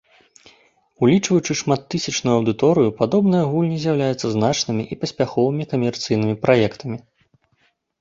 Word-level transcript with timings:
Улічваючы 1.07 1.51
шматтысячную 1.61 2.33
аўдыторыю, 2.39 2.89
падобныя 3.03 3.43
гульні 3.53 3.77
з'яўляюцца 3.85 4.27
значнымі 4.39 4.83
і 4.95 5.01
паспяховымі 5.05 5.63
камерцыйнымі 5.75 6.35
праектамі. 6.49 6.97